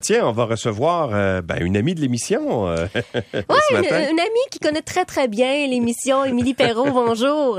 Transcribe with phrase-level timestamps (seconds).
[0.00, 2.86] Tiens, on va recevoir euh, ben, une amie de l'émission euh,
[3.34, 7.58] Oui, une, une, amie qui connaît très très bien l'émission, Émilie Perrault, bonjour.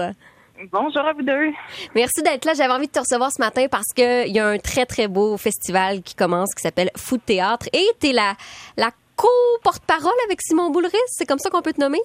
[0.71, 1.52] Bonjour à vous deux.
[1.96, 2.54] Merci d'être là.
[2.54, 5.36] J'avais envie de te recevoir ce matin parce qu'il y a un très très beau
[5.36, 8.36] festival qui commence qui s'appelle Foot Théâtre et tu es la,
[8.78, 11.99] la co-porte-parole avec Simon Boulris, c'est comme ça qu'on peut te nommer?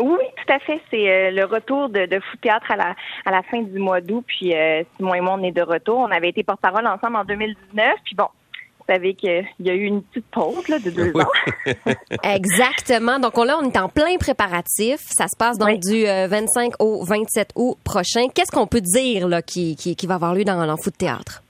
[0.00, 0.80] Oui, tout à fait.
[0.90, 4.00] C'est euh, le retour de, de Foot Théâtre à la, à la fin du mois
[4.00, 4.24] d'août.
[4.26, 5.98] Puis euh, Simon et moi, on est de retour.
[5.98, 7.94] On avait été porte-parole ensemble en 2019.
[8.04, 8.26] Puis bon,
[8.86, 11.74] vous savez qu'il y a eu une petite pause là, de deux ans.
[12.22, 13.18] Exactement.
[13.18, 15.00] Donc là, on est en plein préparatif.
[15.08, 18.28] Ça se passe donc du 25 euh, au 27 août prochain.
[18.34, 21.42] Qu'est-ce qu'on peut dire là, qui, qui, qui va avoir lieu dans l'enfou de théâtre?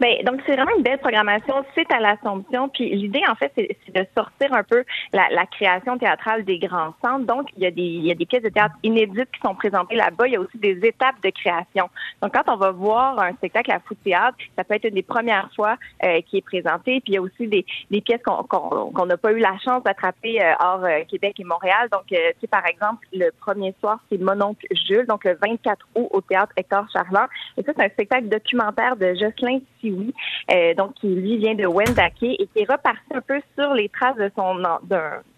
[0.00, 1.54] Ben, donc, c'est vraiment une belle programmation.
[1.74, 2.68] C'est à l'Assomption.
[2.70, 4.82] Puis l'idée, en fait, c'est de sortir un peu
[5.12, 7.26] la, la, création théâtrale des grands centres.
[7.26, 9.54] Donc, il y, a des, il y a des pièces de théâtre inédites qui sont
[9.54, 10.26] présentées là-bas.
[10.26, 11.90] Il y a aussi des étapes de création.
[12.22, 15.02] Donc, quand on va voir un spectacle à Foot Théâtre, ça peut être une des
[15.02, 17.00] premières fois euh, qui est présenté.
[17.00, 20.42] Puis il y a aussi des, des pièces qu'on n'a pas eu la chance d'attraper
[20.42, 21.88] euh, hors euh, Québec et Montréal.
[21.92, 25.86] Donc, euh, c'est par exemple le premier soir, c'est Mon oncle Jules, donc le 24
[25.94, 27.28] août au théâtre Hector Charland.
[27.56, 29.60] Et ça, c'est un spectacle documentaire de Jocelyn
[30.52, 33.88] euh, donc qui lui vient de Wendake et qui est reparti un peu sur les
[33.88, 34.56] traces de son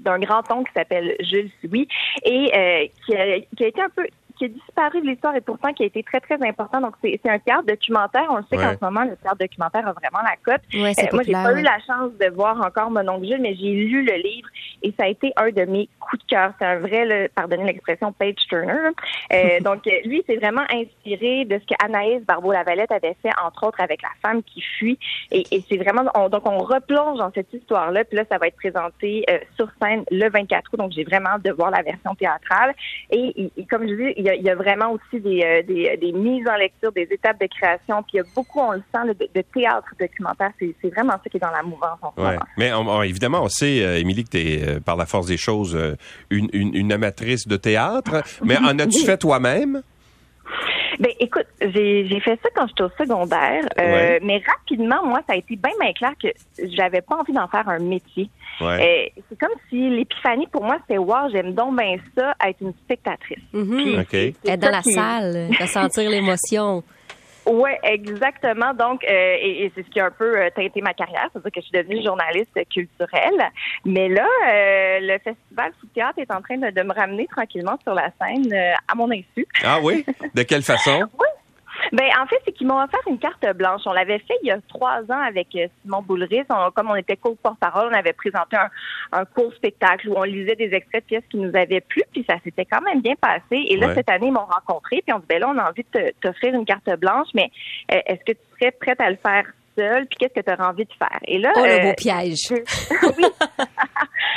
[0.01, 1.89] d'un grand oncle qui s'appelle Jules Sioui
[2.25, 4.07] et euh, qui, a, qui a été un peu
[4.43, 6.81] qui a disparu de l'histoire et pourtant qui a été très, très important.
[6.81, 8.27] Donc, c'est un théâtre documentaire.
[8.31, 10.63] On le sait qu'en ce moment, le théâtre documentaire a vraiment la cote.
[10.75, 13.55] Ouais, euh, moi, j'ai pas eu la chance de voir encore mon oncle Jules, mais
[13.55, 14.49] j'ai lu le livre
[14.83, 16.53] et ça a été un de mes coups de cœur.
[16.59, 18.91] C'est un vrai, le, pardonnez l'expression, page turner.
[19.33, 24.03] Euh, donc, lui, c'est vraiment inspiré de ce qu'Anaïs Barbeau-Lavalette avait fait, entre autres, avec
[24.03, 24.99] la femme qui fuit.
[25.31, 28.05] Et, et c'est vraiment, on, donc, on replonge dans cette histoire-là.
[28.05, 30.77] Puis là, ça va être présenté euh, sur scène le 24 août.
[30.79, 32.75] Donc, j'ai vraiment hâte de voir la version théâtrale.
[33.11, 35.63] Et, et comme je dis, il y a, il y a vraiment aussi des, euh,
[35.63, 38.03] des, des, mises en lecture, des étapes de création.
[38.03, 40.51] Puis il y a beaucoup, on le sent, de, de théâtre documentaire.
[40.59, 42.37] C'est vraiment ça qui est dans la mouvance en ouais.
[42.57, 45.27] Mais on, on, évidemment, on sait, euh, Émilie, que tu es, euh, par la force
[45.27, 45.97] des choses, euh,
[46.31, 48.23] une, une, une, amatrice de théâtre.
[48.45, 49.83] Mais en as-tu fait toi-même?
[51.03, 54.21] Ben écoute, j'ai fait ça quand j'étais au secondaire, euh, ouais.
[54.23, 56.29] mais rapidement, moi, ça a été bien bien clair que
[56.77, 58.31] j'avais pas envie d'en faire un métier.
[58.61, 59.13] Ouais.
[59.29, 63.43] C'est comme si l'épiphanie pour moi, c'était wow, j'aime donc bien ça, être une spectatrice.
[63.53, 64.01] Mm -hmm.
[64.03, 64.35] okay.
[64.47, 64.93] Être dans la qui...
[64.93, 66.85] salle, de sentir l'émotion.
[67.47, 68.73] Oui, exactement.
[68.75, 71.53] Donc, euh, et, et c'est ce qui a un peu euh, teinté ma carrière, c'est-à-dire
[71.53, 73.51] que je suis devenue journaliste culturelle.
[73.85, 77.79] Mais là, euh, le festival Foot Théâtre est en train de, de, me ramener tranquillement
[77.83, 79.47] sur la scène euh, à mon insu.
[79.65, 80.05] Ah oui?
[80.35, 81.03] De quelle façon?
[81.19, 81.27] oui.
[81.93, 83.83] Ben en fait, c'est qu'ils m'ont offert une carte blanche.
[83.87, 85.49] On l'avait fait il y a trois ans avec
[85.83, 86.45] Simon Boulris.
[86.49, 88.71] On, comme on était co-porte-parole, on avait présenté un,
[89.13, 92.25] un court spectacle où on lisait des extraits de pièces qui nous avaient plu, puis
[92.29, 93.65] ça s'était quand même bien passé.
[93.69, 93.95] Et là, ouais.
[93.95, 96.55] cette année, ils m'ont rencontré, puis on dit, ben là, on a envie de t'offrir
[96.55, 97.51] une carte blanche, mais
[97.93, 99.45] euh, est-ce que tu serais prête à le faire
[99.77, 101.19] seule, puis qu'est-ce que tu auras envie de faire?
[101.27, 102.49] Et là, oh, le beau piège!
[103.19, 103.25] oui.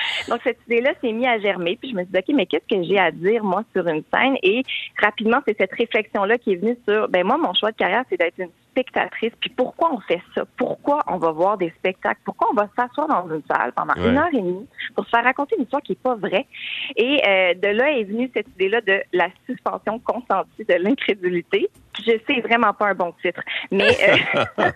[0.30, 1.78] Donc, cette idée-là s'est mise à germer.
[1.80, 4.04] Puis je me suis dit, OK, mais qu'est-ce que j'ai à dire, moi, sur une
[4.14, 4.38] scène?
[4.44, 4.64] Et
[5.02, 8.18] rapidement, c'est cette réflexion-là qui est venue sur, ben moi, mon choix de carrière, c'est
[8.18, 9.32] d'être une spectatrice.
[9.40, 10.44] Puis pourquoi on fait ça?
[10.58, 12.20] Pourquoi on va voir des spectacles?
[12.26, 14.10] Pourquoi on va s'asseoir dans une salle pendant ouais.
[14.10, 16.46] une heure et demie pour se faire raconter une histoire qui n'est pas vraie?
[16.98, 21.70] Et euh, de là est venue cette idée-là de la suspension consentie de l'incrédulité.
[22.06, 23.40] Je sais vraiment pas un bon titre,
[23.72, 24.18] mais euh...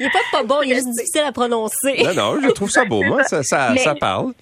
[0.00, 2.02] il est pas pas bon, il est juste difficile à prononcer.
[2.02, 4.32] Non, non, je trouve ça beau, moi, ça, ça, mais, ça parle.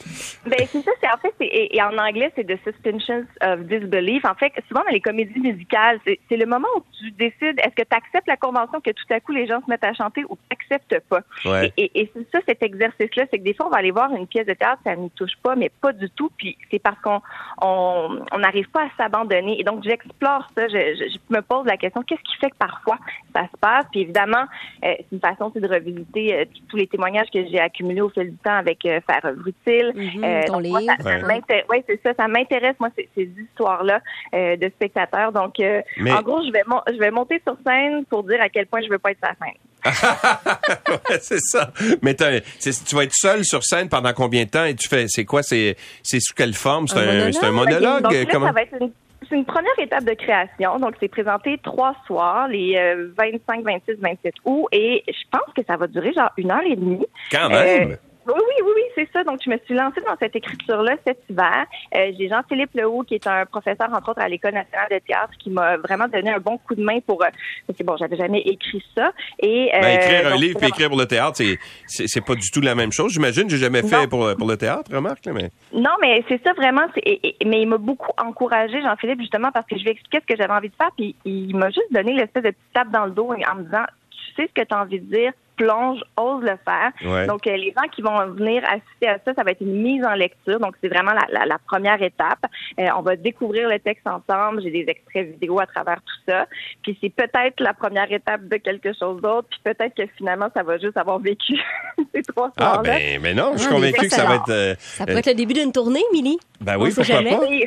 [0.46, 4.24] Ben c'est ça, c'est en fait, et, et, en anglais c'est the suspension of disbelief.
[4.24, 7.86] En fait, souvent dans les comédies musicales, c'est le moment où tu décides est-ce que
[7.88, 10.36] tu acceptes la convention que tout à coup les gens se mettent à chanter ou
[10.36, 11.20] tu n'acceptes pas.
[11.44, 11.72] Ouais.
[11.76, 14.14] Et, et, et c'est ça cet exercice-là, c'est que des fois on va aller voir
[14.14, 16.30] une pièce de théâtre, ça ne touche pas, mais pas du tout.
[16.38, 17.20] Puis c'est parce qu'on
[17.62, 19.60] on n'arrive pas à s'abandonner.
[19.60, 22.56] Et donc j'explore ça, je, je, je, me pose la question qu'est-ce qui fait que
[22.56, 22.98] parfois
[23.34, 23.86] ça se passe?
[23.90, 24.44] Puis évidemment,
[24.84, 28.30] euh, c'est une façon de revisiter euh, tous les témoignages que j'ai accumulés au fil
[28.30, 29.92] du temps avec euh, Faire œuvre utile.
[29.94, 30.80] Mm -hmm, livre.
[30.80, 31.40] Moi, ça, ouais.
[31.48, 34.00] ça ouais, c'est ça, ça m'intéresse moi ces, ces histoires-là
[34.34, 35.32] euh, de spectateurs.
[35.32, 36.12] Donc Mais...
[36.12, 36.64] en gros, je vais
[36.94, 39.34] je vais monter sur scène pour dire à quel point je veux pas être sur
[39.40, 39.54] scène.
[41.08, 41.70] ouais, c'est ça.
[42.02, 45.24] Mais tu vas être seul sur scène pendant combien de temps et tu fais c'est
[45.24, 46.88] quoi c'est c'est sous quelle forme?
[46.88, 48.02] C'est un, un, un, monologue?
[48.02, 48.46] donc, là, comment?
[48.46, 48.90] ça va être une
[49.28, 50.78] c'est une première étape de création.
[50.78, 54.66] Donc, c'est présenté trois soirs, les euh, 25, 26, 27 août.
[54.72, 57.06] Et je pense que ça va durer genre une heure et demie.
[57.30, 57.92] Quand même!
[57.92, 57.96] Euh,
[58.26, 59.24] oui, oui, oui, oui c'est ça.
[59.24, 61.66] Donc, je me suis lancée dans cette écriture-là cet hiver.
[61.94, 65.32] Euh, J'ai Jean-Philippe Lehaut, qui est un professeur, entre autres, à l'École nationale de théâtre,
[65.38, 67.22] qui m'a vraiment donné un bon coup de main pour...
[67.22, 67.28] Euh,
[67.66, 69.12] parce que, bon, j'avais jamais écrit ça.
[69.40, 71.42] Et, ben, écrire un livre puis écrire pour le théâtre,
[71.86, 73.12] c'est pas du tout la même chose.
[73.12, 75.24] J'imagine, j'ai jamais fait pour, pour le théâtre, remarque.
[75.26, 75.50] Là, mais...
[75.72, 76.86] Non, mais c'est ça vraiment.
[76.96, 80.18] Et, et, mais il m'a beaucoup encouragé, Jean-Philippe, justement, parce que je lui ai expliqué
[80.20, 80.90] ce que j'avais envie de faire.
[80.96, 83.84] Puis il m'a juste donné l'espèce de petite tape dans le dos en me disant,
[84.10, 86.92] tu sais ce que tu as envie de dire, plongent osent le faire.
[87.04, 87.26] Ouais.
[87.26, 90.04] Donc, euh, les gens qui vont venir assister à ça, ça va être une mise
[90.04, 90.60] en lecture.
[90.60, 92.44] Donc, c'est vraiment la, la, la première étape.
[92.78, 94.62] Euh, on va découvrir le texte ensemble.
[94.62, 96.46] J'ai des extraits vidéo à travers tout ça.
[96.82, 99.48] Puis, c'est peut-être la première étape de quelque chose d'autre.
[99.50, 101.54] Puis, peut-être que finalement, ça va juste avoir vécu
[102.14, 104.50] ces trois Ah, ben, mais non, je suis Ah, convaincu que ça va être.
[104.50, 106.38] euh, Ça pourrait être le début d'une tournée, Milly.
[106.60, 107.30] ben oui, pourquoi jamais.
[107.30, 107.40] pas.
[107.48, 107.64] Oui,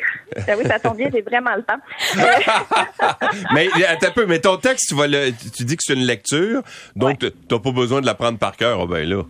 [0.47, 1.79] Ben oui, ça tombe bien, j'ai vraiment le temps.
[3.53, 5.93] mais attends un peu, mais ton texte, tu, vas le, tu- tu dis que c'est
[5.93, 6.61] une lecture,
[6.95, 8.79] donc tu t'as pas besoin de la prendre par cœur.
[8.81, 9.23] Ah ben là.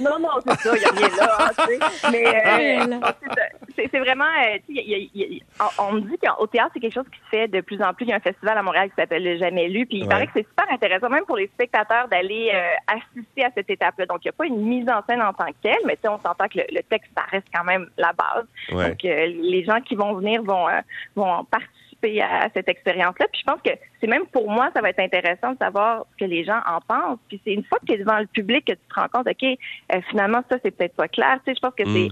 [0.00, 1.78] Non, non, c'est ça, il n'y a rien là, hein, tu sais.
[2.10, 3.42] Mais euh, c'est ça.
[3.76, 5.68] c'est c'est vraiment, euh, tu sais, il y a- il y a- il y a-
[5.78, 7.92] on on me dit qu'au théâtre, c'est quelque chose qui se fait de plus en
[7.92, 8.06] plus.
[8.06, 10.08] Il y a un festival à Montréal qui s'appelle Le Jamais Lu, puis il Ouais.
[10.08, 14.06] paraît que c'est super intéressant, même pour les spectateurs, d'aller euh, assister à cette étape-là.
[14.06, 16.02] Donc, il n'y a pas une mise en scène en tant que telle, mais tu
[16.02, 18.46] sais, on s'entend que le, le texte, ça reste quand même la base.
[18.72, 18.88] Ouais.
[18.88, 20.80] Donc, euh, les gens qui vont venir vont, euh,
[21.14, 23.26] vont participer à cette expérience-là.
[23.32, 26.24] Puis je pense que c'est même pour moi, ça va être intéressant de savoir ce
[26.24, 27.18] que les gens en pensent.
[27.28, 29.26] Puis c'est une fois que tu es devant le public que tu te rends compte,
[29.28, 31.40] OK, euh, finalement, ça, c'est peut-être pas clair.
[31.44, 32.08] Tu sais, je pense que Mm.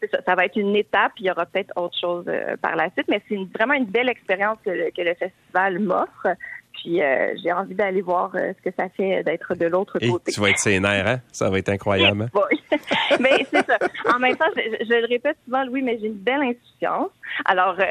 [0.00, 2.76] c'est ça, ça va être une étape, il y aura peut-être autre chose euh, par
[2.76, 6.28] la suite, mais c'est vraiment une belle expérience que le, que le festival m'offre.
[6.74, 10.32] Puis euh, j'ai envie d'aller voir euh, ce que ça fait d'être de l'autre côté.
[10.32, 11.20] tu vas être sénère, hein?
[11.32, 12.22] Ça va être incroyable.
[12.22, 12.40] hein?
[12.50, 12.60] Oui.
[13.20, 13.78] mais c'est ça.
[14.14, 17.10] En même temps, je, le répète souvent, Louis, mais j'ai une belle insouciance.
[17.44, 17.84] Alors, euh,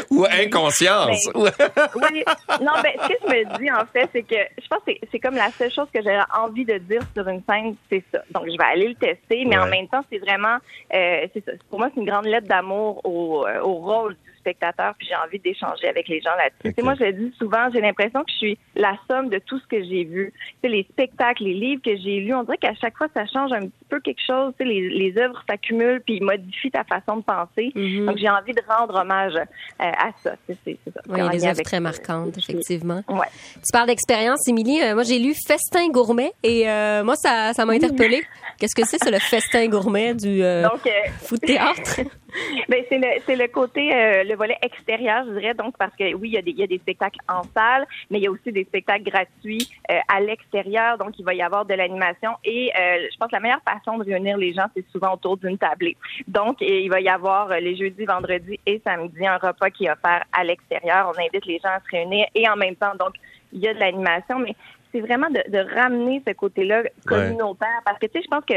[0.10, 1.28] Ou inconscience.
[1.34, 2.24] Oui.
[2.60, 5.18] Non, ben, ce que je me dis, en fait, c'est que je pense que c'est-
[5.18, 8.20] comme la seule chose que j'ai envie de dire sur une scène, c'est ça.
[8.30, 10.56] Donc, je vais aller le tester, mais en même temps, c'est vraiment,
[10.90, 11.52] c'est ça.
[11.70, 15.38] Pour moi, c'est une grande lettre d'amour au, au rôle du spectateur, puis j'ai envie
[15.38, 16.82] d'échanger avec les gens là-dessus.
[16.82, 19.66] Moi, je le dis souvent, j'ai l'impression que je suis la somme de tout ce
[19.66, 20.32] que j'ai vu.
[20.34, 23.26] Tu sais, les spectacles, les livres que j'ai lus, on dirait qu'à chaque fois, ça
[23.26, 24.52] change un petit peu quelque chose.
[24.58, 27.72] Tu sais, les, les œuvres s'accumulent, puis modifient ta façon de penser.
[27.74, 28.06] Mhm.
[28.06, 29.44] Donc, j'ai envie de rendre hommage euh,
[29.78, 30.34] à ça.
[30.46, 31.00] C'est ça.
[31.08, 33.02] Oui, il y a des œuvres très marquantes, effectivement.
[33.08, 33.26] Ouais.
[33.54, 34.82] Tu parles d'expérience, Émilie.
[34.82, 38.22] Euh, moi, j'ai lu Festin gourmet et euh, moi, ça ça m'a interpellée.
[38.58, 40.88] Qu'est-ce que c'est, c'est le festin gourmet du Donc,
[41.22, 42.00] foot théâtre?
[42.68, 45.54] ben, c'est le, c'est le côté, le volet extérieur, je dirais.
[45.54, 47.84] Donc, parce que oui, il y, a des, il y a des spectacles en salle,
[48.10, 49.68] mais il y a aussi des spectacles gratuits
[50.06, 50.98] à l'extérieur.
[50.98, 52.30] Donc, il va y avoir de l'animation.
[52.44, 55.58] Et je pense que la meilleure façon de réunir les gens, c'est souvent autour d'une
[55.58, 55.96] tablée.
[56.28, 59.90] Donc, il va y avoir euh, les jeudis, vendredis et samedis un repas qui est
[59.90, 61.12] offert à l'extérieur.
[61.14, 63.14] On invite les gens à se réunir et en même temps, donc,
[63.52, 64.54] il y a de l'animation, mais
[64.92, 67.80] c'est vraiment de, de ramener ce côté-là communautaire.
[67.84, 68.54] Parce que, tu sais, je pense que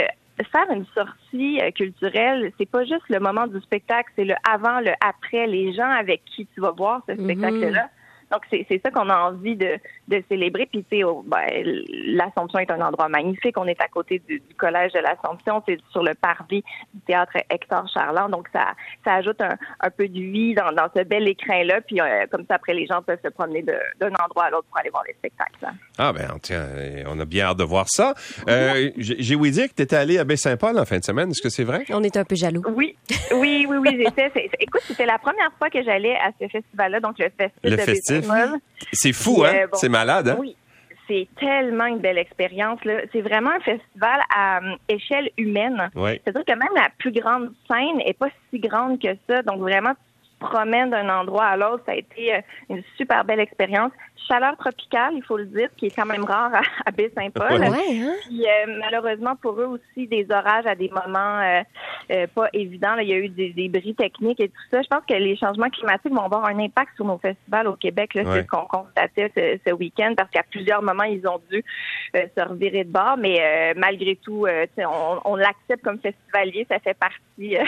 [0.51, 4.79] faire une sortie euh, culturelle, c'est pas juste le moment du spectacle, c'est le avant,
[4.79, 7.23] le après, les gens avec qui tu vas voir ce Mhm.
[7.23, 7.89] spectacle-là.
[8.31, 9.77] Donc, c'est c'est ça qu'on a envie de,
[10.07, 10.67] de célébrer.
[10.71, 11.45] Puis, tu sais, oh, ben,
[12.05, 13.57] l'Assomption est un endroit magnifique.
[13.57, 15.63] On est à côté du, du collège de l'Assomption.
[15.67, 16.63] C'est sur le parvis
[16.93, 18.29] du théâtre Hector Charland.
[18.29, 18.73] Donc, ça,
[19.05, 21.81] ça ajoute un, un peu de vie dans, dans ce bel écrin-là.
[21.81, 24.77] Puis, euh, comme ça, après, les gens peuvent se promener d'un endroit à l'autre pour
[24.79, 25.65] aller voir les spectacles.
[25.65, 25.73] hein.
[25.97, 28.13] Ah ben tiens, euh, on a bien hâte de voir ça.
[28.47, 31.29] Euh, J'ai ouï dire que tu étais allé à Baie-Saint-Paul en fin de semaine.
[31.31, 31.83] Est-ce que c'est vrai?
[31.89, 32.61] On est un peu jaloux.
[32.75, 32.95] Oui,
[33.35, 34.31] oui, oui, oui, j'étais.
[34.59, 37.77] Écoute, c'était la première fois que j'allais à ce festival-là, donc le festif Le de
[38.91, 39.67] C'est fou, hein?
[39.71, 40.35] bon, C'est malade, hein?
[40.39, 40.55] Oui.
[41.07, 42.83] C'est tellement une belle expérience.
[42.83, 42.95] là.
[43.13, 45.89] C'est vraiment un festival à euh, échelle humaine.
[45.95, 49.41] C'est-à-dire que même la plus grande scène est pas si grande que ça.
[49.43, 49.93] Donc vraiment,
[50.39, 51.83] promènes d'un endroit à l'autre.
[51.85, 53.91] Ça a été euh, une super belle expérience.
[54.27, 57.61] Chaleur tropicale, il faut le dire, qui est quand même rare à, à Baie-Saint-Paul.
[57.61, 57.69] Ouais.
[57.69, 58.13] Ouais, hein?
[58.27, 61.61] Puis euh, malheureusement pour eux aussi des orages à des moments euh,
[62.11, 62.95] euh, pas évidents.
[62.95, 64.81] Là, il y a eu des, des bris techniques et tout ça.
[64.81, 68.15] Je pense que les changements climatiques vont avoir un impact sur nos festivals au Québec.
[68.15, 68.23] là.
[68.23, 68.33] Ouais.
[68.33, 71.63] C'est ce qu'on constatait ce, ce week-end parce qu'à plusieurs moments ils ont dû
[72.15, 73.15] euh, se revirer de bord.
[73.17, 76.65] Mais euh, malgré tout, euh, tu sais, on, on l'accepte comme festivalier.
[76.69, 77.55] Ça fait partie.
[77.55, 77.63] euh,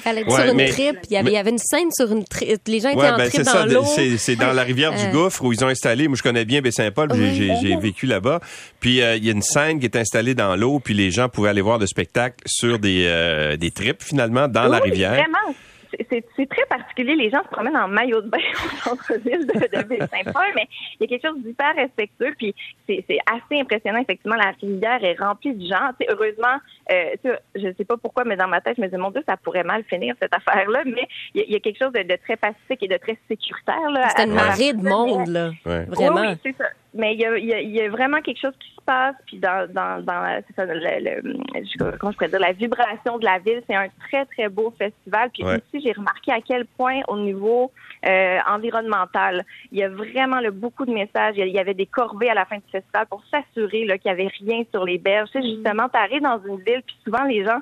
[0.00, 0.96] Fallait être Ouais, sur une mais- trip.
[1.08, 2.24] Il y, avait, mais- il y avait une scène sur une.
[2.66, 3.64] Les gens étaient Ouais, en ben trip c'est ça.
[3.64, 3.84] dans l'eau.
[4.18, 5.12] C'est dans la rivière du Euh.
[5.12, 6.08] Gouffre où ils ont installé.
[6.08, 7.08] Moi, je connais bien Baie-Saint-Paul.
[7.14, 8.40] j'ai- vécu là-bas.
[8.80, 10.80] Puis euh, il y a une scène qui est installée dans l'eau.
[10.80, 14.64] Puis les gens pouvaient aller voir le spectacle sur des euh, des trips finalement dans
[14.66, 15.10] la rivière.
[15.12, 15.54] Vraiment.
[15.90, 17.14] C'est- C'est c'est très particulier.
[17.16, 18.38] Les gens se promènent en maillot de bain
[18.86, 20.68] au centre-ville de, de Ville-Saint-Paul, mais
[20.98, 22.34] il y a quelque chose d'hyper respectueux.
[22.38, 22.54] Puis
[22.88, 24.00] c'est c'est assez impressionnant.
[24.00, 25.90] Effectivement, la rivière est remplie de gens.
[26.00, 26.56] Tu sais, heureusement,
[26.92, 29.10] euh, tu sais, je sais pas pourquoi, mais dans ma tête, je me disais, mon
[29.10, 30.82] Dieu, ça pourrait mal finir cette affaire-là.
[30.86, 32.96] Mais il y, a- il y a quelque chose de, de très pacifique et de
[32.96, 33.90] très sécuritaire.
[33.90, 35.50] là, C'était une marée de monde, là.
[35.66, 35.84] Ouais.
[35.86, 36.20] Vraiment.
[36.22, 36.68] oui, oui, c'est ça.
[36.92, 38.80] Mais il y a, il y, a, il y a vraiment quelque chose qui se
[38.84, 42.52] passe, puis dans, dans, dans c'est ça, le, le- je- comment je pourrais dire, la
[42.52, 45.30] vibration de la ville, c'est un très, très beau festival.
[45.32, 45.54] Puis Ouais.
[45.54, 47.70] aussi, j'ai remarqué à quel point, au niveau
[48.08, 51.34] euh, environnemental, il y a vraiment le, beaucoup de messages.
[51.36, 54.20] Il y avait des corvées à la fin du festival pour s'assurer là, qu'il n'y
[54.20, 55.28] avait rien sur les berges.
[55.30, 57.60] Tu sais, justement, tu arrives dans une ville, puis souvent, les gens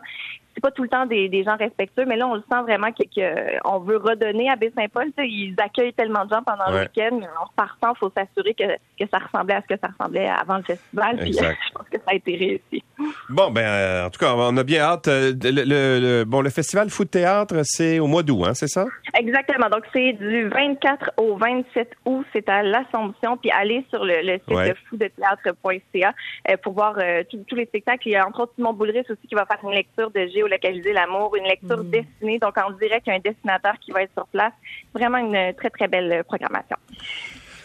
[0.58, 2.88] c'est pas tout le temps des, des, gens respectueux, mais là, on le sent vraiment
[2.90, 5.12] qu'on veut redonner à Baie-Saint-Paul.
[5.18, 8.64] Ils accueillent tellement de gens pendant le week-end, mais en repartant, il faut s'assurer que,
[8.98, 11.16] que ça ressemblait à ce que ça ressemblait avant le festival.
[11.18, 12.84] Puis, je pense que ça a été réussi.
[13.28, 15.06] Bon, ben, euh, en tout cas, on a bien hâte.
[15.06, 18.86] Euh, le, bon, le festival Foot Théâtre, c'est au mois d'août, hein, c'est ça?
[19.16, 19.68] Exactement.
[19.68, 22.26] Donc, c'est du 24 au 27 août.
[22.32, 23.36] C'est à l'Assomption.
[23.36, 26.14] Puis, allez sur le, site de footdethéâtre.ca
[26.50, 26.96] euh, pour voir
[27.30, 28.08] tous les spectacles.
[28.08, 30.92] Il y a entre autres Simon Boulris aussi qui va faire une lecture de Géolocaliser
[30.92, 31.90] l'amour, une lecture mm.
[31.90, 32.38] dessinée.
[32.38, 34.52] Donc, en direct, il y a un dessinateur qui va être sur place.
[34.94, 36.76] Vraiment une très, très belle programmation.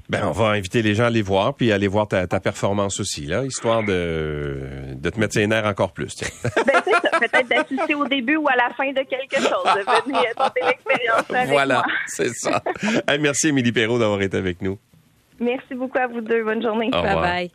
[0.09, 3.25] Ben, on va inviter les gens à aller voir, puis aller voir ta, performance aussi,
[3.25, 6.13] là, histoire de, de te mettre ses nerfs encore plus.
[6.43, 7.19] ben, c'est ça.
[7.19, 11.29] Peut-être d'assister au début ou à la fin de quelque chose, de venir tenter l'expérience
[11.29, 12.61] avec Voilà, c'est ça.
[13.19, 14.77] merci, Émilie Perrault, d'avoir été avec nous.
[15.39, 16.43] Merci beaucoup à vous deux.
[16.43, 16.89] Bonne journée.
[16.91, 17.51] bye bye.